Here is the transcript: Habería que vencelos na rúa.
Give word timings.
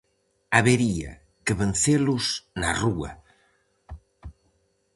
Habería 0.55 1.11
que 1.45 1.53
vencelos 1.61 2.25
na 2.61 2.69
rúa. 2.81 3.11